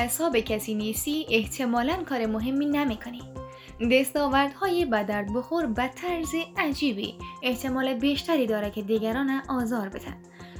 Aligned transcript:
اعصاب 0.00 0.36
کسی 0.36 0.74
نیستی 0.74 1.26
احتمالا 1.30 1.96
کار 2.08 2.26
مهمی 2.26 2.66
نمی‌کنی. 2.66 3.22
دستاوردهای 3.92 4.84
بدرد 4.84 5.32
بخور 5.34 5.66
به 5.66 5.88
طرز 5.88 6.34
عجیبی 6.56 7.14
احتمال 7.42 7.94
بیشتری 7.94 8.46
داره 8.46 8.70
که 8.70 8.82
دیگران 8.82 9.42
آزار 9.48 9.88
بدن. 9.88 10.16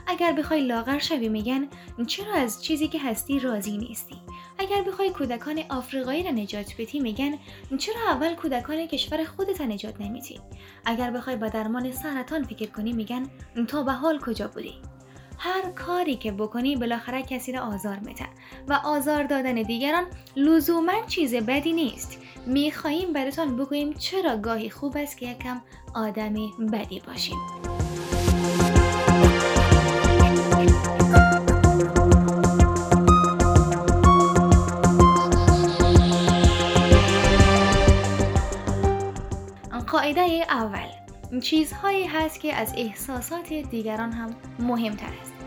اگر 0.06 0.32
بخوای 0.32 0.66
لاغر 0.66 0.98
شوی 0.98 1.28
میگن 1.28 1.68
چرا 2.06 2.34
از 2.34 2.64
چیزی 2.64 2.88
که 2.88 2.98
هستی 3.00 3.38
راضی 3.38 3.78
نیستی؟ 3.78 4.16
اگر 4.58 4.82
بخوای 4.82 5.10
کودکان 5.10 5.62
آفریقایی 5.70 6.22
را 6.22 6.30
نجات 6.30 6.74
بدی 6.78 7.00
میگن 7.00 7.38
چرا 7.78 8.10
اول 8.10 8.34
کودکان 8.34 8.86
کشور 8.86 9.24
خودت 9.24 9.60
نجات 9.60 10.00
نمیدی؟ 10.00 10.40
اگر 10.84 11.10
بخوای 11.10 11.36
با 11.36 11.48
درمان 11.48 11.92
سرطان 11.92 12.42
فکر 12.42 12.70
کنی 12.70 12.92
میگن 12.92 13.26
تا 13.68 13.82
به 13.82 13.92
حال 13.92 14.18
کجا 14.18 14.48
بودی؟ 14.48 14.74
هر 15.42 15.70
کاری 15.70 16.16
که 16.16 16.32
بکنی 16.32 16.76
بالاخره 16.76 17.22
کسی 17.22 17.52
را 17.52 17.60
آزار 17.60 17.98
میده. 17.98 18.26
و 18.68 18.72
آزار 18.84 19.22
دادن 19.22 19.54
دیگران 19.54 20.04
لزوما 20.36 20.92
چیز 21.06 21.34
بدی 21.34 21.72
نیست. 21.72 22.18
می‌خواهیم 22.46 23.12
براتان 23.12 23.56
بگوییم 23.56 23.92
چرا 23.92 24.36
گاهی 24.36 24.70
خوب 24.70 24.96
است 24.96 25.18
که 25.18 25.26
یکم 25.26 25.60
آدم 25.94 26.34
بدی 26.72 27.02
باشیم. 27.06 27.36
قاعده 39.86 40.20
اول. 40.50 40.88
چیزهایی 41.40 42.06
هست 42.06 42.40
که 42.40 42.54
از 42.54 42.74
احساسات 42.76 43.52
دیگران 43.52 44.12
هم 44.12 44.36
مهمتر 44.58 45.06
است. 45.22 45.39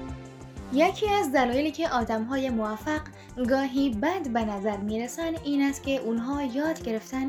یکی 0.74 1.10
از 1.10 1.32
دلایلی 1.32 1.72
که 1.72 1.90
آدم 1.90 2.24
های 2.24 2.50
موفق 2.50 3.02
گاهی 3.50 3.90
بد 3.90 4.30
به 4.30 4.46
نظر 4.46 4.78
می‌رسن 4.78 5.36
این 5.44 5.62
است 5.62 5.84
که 5.84 5.98
اونها 5.98 6.44
یاد 6.44 6.84
گرفتن 6.84 7.28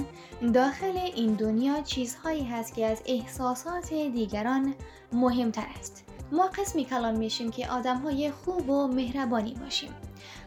داخل 0.54 0.96
این 0.96 1.34
دنیا 1.34 1.82
چیزهایی 1.82 2.44
هست 2.44 2.74
که 2.74 2.86
از 2.86 3.02
احساسات 3.06 3.88
دیگران 3.94 4.74
مهمتر 5.12 5.66
است. 5.78 6.04
ما 6.32 6.46
قسمی 6.46 6.84
کلان 6.84 7.16
میشیم 7.16 7.50
که 7.50 7.68
آدم 7.68 7.96
های 7.96 8.30
خوب 8.30 8.70
و 8.70 8.86
مهربانی 8.86 9.54
باشیم. 9.54 9.90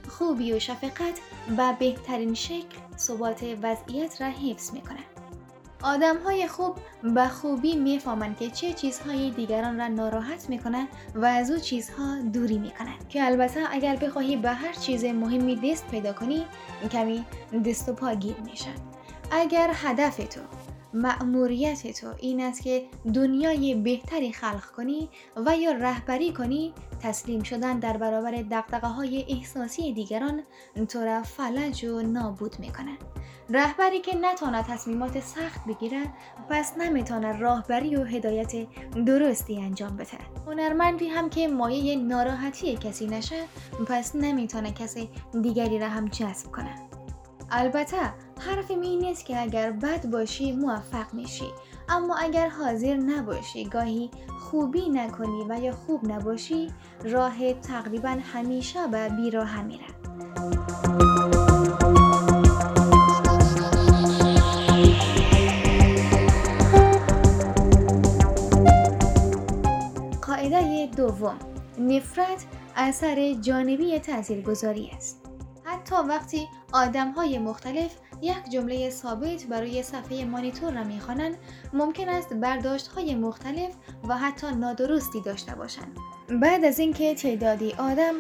خوبی 0.10 0.54
و 0.54 0.60
شفقت 0.60 1.20
به 1.58 1.74
بهترین 1.80 2.34
شکل 2.34 2.78
ثبات 2.98 3.44
وضعیت 3.62 4.22
را 4.22 4.28
حفظ 4.28 4.74
می‌کنند 4.74 5.17
آدم 5.84 6.18
های 6.18 6.48
خوب 6.48 6.78
به 7.04 7.28
خوبی 7.28 7.76
می‌فهمند 7.76 8.38
که 8.38 8.50
چه 8.50 8.74
چیزهای 8.74 9.32
دیگران 9.32 9.80
را 9.80 9.88
ناراحت 9.88 10.50
می‌کنند 10.50 10.88
و 11.16 11.26
از 11.26 11.52
او 11.52 11.58
چیزها 11.58 12.20
دوری 12.34 12.58
می‌کنند 12.58 13.08
که 13.10 13.26
البته 13.26 13.64
اگر 13.72 13.96
بخواهی 13.96 14.38
به 14.38 14.50
هر 14.50 14.74
چیز 14.74 15.06
مهمی 15.06 15.56
دست 15.56 15.88
پیدا 15.88 16.14
کنی 16.14 16.46
کمی 16.92 17.26
دست 17.66 17.90
و 17.90 17.94
پا 17.94 18.14
گیر 18.14 18.36
میشن 18.46 18.76
اگر 19.32 19.72
هدف 19.74 20.18
تو 20.18 20.42
مأموریت 20.94 22.00
تو 22.02 22.08
این 22.18 22.42
است 22.42 22.62
که 22.62 22.86
دنیای 23.14 23.76
بهتری 23.76 24.32
خلق 24.32 24.66
کنی 24.66 25.10
و 25.46 25.58
یا 25.58 25.72
رهبری 25.72 26.34
کنی 26.34 26.74
تسلیم 27.02 27.44
شدن 27.44 27.80
در 27.80 27.98
برابر 27.98 28.32
دقدقه 28.32 28.88
های 28.88 29.26
احساسی 29.30 29.94
دیگران 29.94 30.44
تو 30.90 31.00
را 31.00 31.24
فلج 31.24 31.86
و 31.86 32.02
نابود 32.02 32.60
می‌کنه. 32.60 32.98
رهبری 33.50 34.00
که 34.00 34.16
نتاند 34.16 34.66
تصمیمات 34.66 35.20
سخت 35.20 35.66
بگیرد 35.68 36.14
پس 36.50 36.78
نمی‌تونه 36.78 37.40
راهبری 37.40 37.96
و 37.96 38.04
هدایت 38.04 38.68
درستی 39.06 39.58
انجام 39.58 39.98
بده. 39.98 40.18
هنرمندی 40.48 41.08
هم 41.08 41.30
که 41.30 41.48
مایه 41.48 41.96
ناراحتی 41.96 42.78
کسی 42.78 43.08
نشه 43.08 43.44
پس 43.88 44.16
نمی‌تونه 44.16 44.72
کسی 44.72 45.10
دیگری 45.42 45.80
را 45.80 45.88
هم 45.88 46.08
جذب 46.08 46.52
کنه. 46.52 46.76
البته 47.52 48.27
حرفم 48.40 48.82
این 48.82 49.00
نیست 49.00 49.26
که 49.26 49.42
اگر 49.42 49.72
بد 49.72 50.06
باشی 50.06 50.52
موفق 50.52 51.14
میشی. 51.14 51.50
اما 51.90 52.16
اگر 52.16 52.50
حاضر 52.50 52.94
نباشی 52.98 53.66
گاهی 53.66 54.12
خوبی 54.40 54.90
نکنی 54.90 55.46
و 55.50 55.60
یا 55.60 55.72
خوب 55.72 56.12
نباشی 56.12 56.68
راه 57.04 57.54
تقریبا 57.54 58.18
همیشه 58.34 58.88
به 58.88 59.10
بیراه 59.10 59.62
میره. 59.62 59.86
قاعده 70.22 70.90
دوم. 70.96 71.40
نفرت 71.80 72.46
اثر 72.76 73.34
جانبی 73.34 74.00
تاثیرگذاری 74.00 74.92
است. 74.98 75.27
حتی 75.68 75.96
وقتی 75.96 76.48
آدم 76.74 77.12
های 77.12 77.38
مختلف 77.40 77.96
یک 78.22 78.50
جمله 78.52 78.90
ثابت 78.90 79.46
برای 79.46 79.84
صفحه 79.84 80.26
مانیتور 80.26 80.74
را 80.74 80.84
می‌خوانند 80.84 81.38
ممکن 81.74 82.10
است 82.10 82.34
برداشت 82.34 82.88
های 82.88 83.16
مختلف 83.16 83.76
و 84.10 84.18
حتی 84.18 84.48
نادرستی 84.52 85.22
داشته 85.22 85.56
باشند. 85.56 85.98
بعد 86.42 86.66
از 86.66 86.80
اینکه 86.80 87.16
تعدادی 87.16 87.74
آدم 87.74 88.14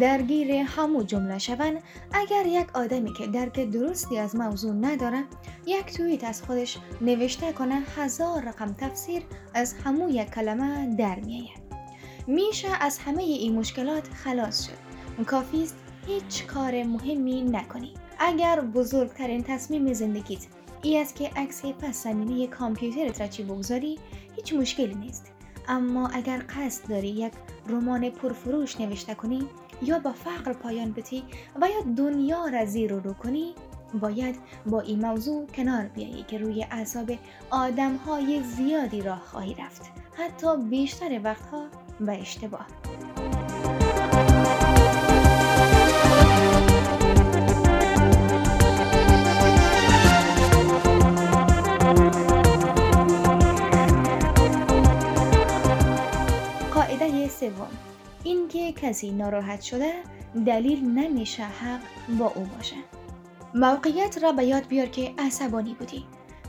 درگیر 0.00 0.50
همو 0.50 1.02
جمله 1.02 1.38
شوند 1.38 1.82
اگر 2.12 2.46
یک 2.46 2.76
آدمی 2.76 3.12
که 3.12 3.26
درک 3.26 3.70
درستی 3.70 4.18
از 4.18 4.36
موضوع 4.36 4.74
نداره 4.74 5.24
یک 5.66 5.96
توییت 5.96 6.24
از 6.24 6.42
خودش 6.42 6.78
نوشته 7.00 7.52
کنه 7.52 7.82
هزار 7.96 8.42
رقم 8.44 8.72
تفسیر 8.72 9.22
از 9.54 9.74
همو 9.84 10.10
یک 10.10 10.30
کلمه 10.30 10.96
در 10.96 11.20
میآید. 11.20 11.62
میشه 12.26 12.68
از 12.80 12.98
همه 12.98 13.22
این 13.22 13.54
مشکلات 13.54 14.08
خلاص 14.08 14.66
شد. 14.66 14.92
کافی 15.26 15.62
است 15.62 15.81
هیچ 16.06 16.46
کار 16.46 16.82
مهمی 16.82 17.42
نکنی. 17.42 17.94
اگر 18.18 18.60
بزرگترین 18.60 19.42
تصمیم 19.42 19.92
زندگیت 19.92 20.46
ای 20.82 20.98
است 20.98 21.14
که 21.14 21.30
عکس 21.36 21.64
پس 21.64 22.02
زمینه 22.02 22.46
کامپیوترت 22.46 23.20
را 23.20 23.26
چی 23.26 23.42
بگذاری 23.42 23.98
هیچ 24.36 24.54
مشکلی 24.54 24.94
نیست. 24.94 25.32
اما 25.68 26.08
اگر 26.08 26.42
قصد 26.48 26.88
داری 26.88 27.08
یک 27.08 27.32
رمان 27.68 28.10
پرفروش 28.10 28.80
نوشته 28.80 29.14
کنی 29.14 29.46
یا 29.82 29.98
با 29.98 30.12
فقر 30.12 30.52
پایان 30.52 30.92
بتی 30.92 31.22
و 31.60 31.68
یا 31.68 31.92
دنیا 31.96 32.46
را 32.46 32.64
زیر 32.64 32.92
و 32.92 33.00
رو 33.00 33.12
کنی 33.12 33.54
باید 34.00 34.36
با 34.66 34.80
این 34.80 35.06
موضوع 35.06 35.46
کنار 35.46 35.84
بیایی 35.84 36.22
که 36.22 36.38
روی 36.38 36.66
اعصاب 36.70 37.10
آدم 37.50 37.96
های 37.96 38.42
زیادی 38.42 39.02
راه 39.02 39.20
خواهی 39.20 39.54
رفت. 39.54 39.82
حتی 40.16 40.56
بیشتر 40.56 41.20
وقتها 41.24 41.66
به 42.00 42.20
اشتباه. 42.20 42.66
سوم. 57.42 57.70
اینکه 58.24 58.72
کسی 58.72 59.10
ناراحت 59.10 59.60
شده 59.60 59.92
دلیل 60.46 60.84
نمیشه 60.84 61.42
حق 61.42 61.80
با 62.18 62.26
او 62.26 62.44
باشه. 62.44 62.76
موقعیت 63.54 64.18
را 64.22 64.32
به 64.32 64.44
یاد 64.44 64.66
بیار 64.66 64.86
که 64.86 65.14
عصبانی 65.18 65.74
بودی. 65.74 66.04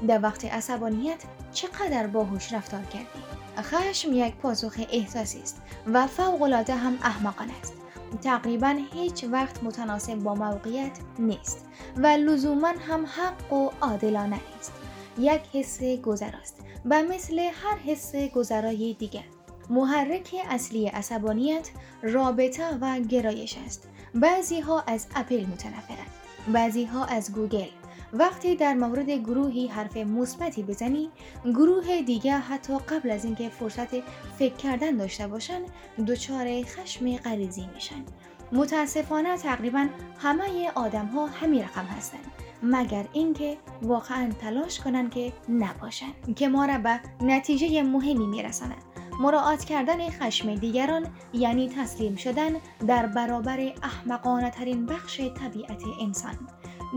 در 0.07 0.19
وقت 0.23 0.45
عصبانیت 0.45 1.23
چقدر 1.53 2.07
باهوش 2.07 2.53
رفتار 2.53 2.81
کردی؟ 2.81 3.23
خشم 3.57 4.13
یک 4.13 4.35
پاسخ 4.35 4.75
احساسی 4.91 5.41
است 5.41 5.61
و 5.93 6.07
فوقالعاده 6.07 6.75
هم 6.75 6.97
احمقانه 7.03 7.53
است. 7.61 7.73
تقریبا 8.21 8.79
هیچ 8.93 9.23
وقت 9.23 9.63
متناسب 9.63 10.15
با 10.15 10.35
موقعیت 10.35 10.99
نیست 11.19 11.65
و 11.97 12.07
لزوما 12.07 12.73
هم 12.87 13.05
حق 13.05 13.53
و 13.53 13.69
عادلانه 13.81 14.39
نیست. 14.53 14.73
یک 15.19 15.41
حس 15.53 15.83
گذراست 15.83 16.59
و 16.85 17.03
مثل 17.03 17.39
هر 17.39 17.77
حس 17.85 18.15
گذرای 18.15 18.95
دیگر. 18.99 19.32
محرک 19.69 20.35
اصلی 20.49 20.87
عصبانیت 20.87 21.69
رابطه 22.01 22.77
و 22.81 22.99
گرایش 22.99 23.57
است. 23.65 23.87
بعضی 24.15 24.59
ها 24.59 24.83
از 24.87 25.07
اپل 25.15 25.45
متنفرند 25.45 26.11
بعضی 26.53 26.85
ها 26.85 27.05
از 27.05 27.33
گوگل. 27.33 27.67
وقتی 28.13 28.55
در 28.55 28.73
مورد 28.73 29.09
گروهی 29.09 29.67
حرف 29.67 29.97
مثبتی 29.97 30.63
بزنی 30.63 31.09
گروه 31.45 32.01
دیگه 32.01 32.33
حتی 32.33 32.77
قبل 32.77 33.11
از 33.11 33.25
اینکه 33.25 33.49
فرصت 33.49 33.99
فکر 34.39 34.55
کردن 34.55 34.97
داشته 34.97 35.27
باشن 35.27 35.61
دچار 36.07 36.63
خشم 36.63 37.17
غریزی 37.17 37.67
میشن. 37.73 38.03
متاسفانه 38.51 39.37
تقریبا 39.37 39.87
همه 40.19 40.71
آدم 40.75 41.05
ها 41.05 41.25
همین 41.25 41.63
رقم 41.63 41.85
هستند 41.85 42.25
مگر 42.63 43.05
اینکه 43.13 43.57
واقعا 43.81 44.29
تلاش 44.41 44.79
کنند 44.79 45.11
که 45.11 45.33
نباشن. 45.49 46.33
که 46.35 46.47
ما 46.47 46.65
را 46.65 46.77
به 46.77 46.99
نتیجه 47.21 47.83
مهمی 47.83 48.27
میرسانند 48.27 48.92
مراعات 49.19 49.65
کردن 49.65 50.09
خشم 50.09 50.55
دیگران 50.55 51.07
یعنی 51.33 51.69
تسلیم 51.69 52.15
شدن 52.15 52.51
در 52.87 53.05
برابر 53.05 53.73
احمقانه 53.83 54.49
ترین 54.49 54.85
بخش 54.85 55.21
طبیعت 55.21 55.83
انسان. 56.01 56.35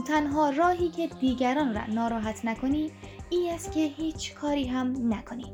تنها 0.07 0.51
راهی 0.51 0.89
که 0.89 1.07
دیگران 1.07 1.75
را 1.75 1.87
ناراحت 1.87 2.45
نکنی 2.45 2.93
ای 3.31 3.51
است 3.51 3.73
که 3.73 3.81
هیچ 3.81 4.35
کاری 4.35 4.67
هم 4.67 5.15
نکنی. 5.15 5.53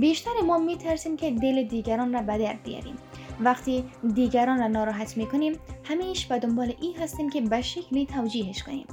بیشتر 0.00 0.30
ما 0.46 0.58
میترسیم 0.58 1.16
که 1.16 1.30
دل 1.30 1.62
دیگران 1.62 2.12
را 2.12 2.22
به 2.22 2.38
درد 2.38 2.62
بیاریم. 2.62 2.96
وقتی 3.40 3.84
دیگران 4.14 4.58
را 4.58 4.66
ناراحت 4.66 5.16
می 5.16 5.26
کنیم 5.26 5.58
همیش 5.84 6.26
به 6.26 6.38
دنبال 6.38 6.74
این 6.80 6.96
هستیم 6.96 7.30
که 7.30 7.40
به 7.40 7.62
شکلی 7.62 8.06
توجیهش 8.06 8.62
کنیم. 8.62 8.86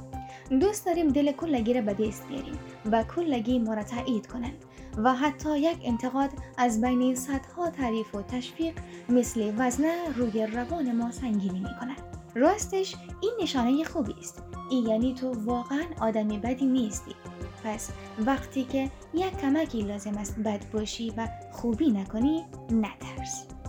دوست 0.60 0.86
داریم 0.86 1.08
دل 1.08 1.32
کلگی 1.32 1.74
را 1.74 1.80
به 1.80 1.94
دست 1.94 2.28
بیاریم 2.28 2.58
و 2.92 3.02
کلگی 3.02 3.58
ما 3.58 3.74
را 3.74 3.82
تایید 3.82 4.26
کنند. 4.26 4.64
و 4.96 5.14
حتی 5.14 5.58
یک 5.58 5.78
انتقاد 5.82 6.30
از 6.56 6.80
بین 6.80 7.14
صدها 7.14 7.70
تعریف 7.70 8.14
و 8.14 8.22
تشویق 8.22 8.74
مثل 9.08 9.52
وزنه 9.58 9.94
روی 10.16 10.46
روان 10.46 10.96
ما 10.96 11.10
سنگینی 11.10 11.60
می 11.60 11.74
کند. 11.80 12.00
راستش 12.34 12.96
این 13.22 13.32
نشانه 13.42 13.84
خوبی 13.84 14.14
است. 14.20 14.42
این 14.70 14.86
یعنی 14.86 15.14
تو 15.14 15.32
واقعا 15.44 15.82
آدمی 16.00 16.38
بدی 16.38 16.66
نیستی. 16.66 17.14
پس 17.64 17.90
وقتی 18.18 18.64
که 18.64 18.90
یک 19.14 19.36
کمکی 19.36 19.82
لازم 19.82 20.18
است 20.18 20.38
بد 20.38 20.70
باشی 20.72 21.12
و 21.16 21.28
خوبی 21.52 21.90
نکنی 21.90 22.44
نترس. 22.70 23.59